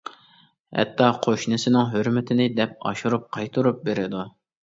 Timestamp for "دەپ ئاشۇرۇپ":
2.61-3.27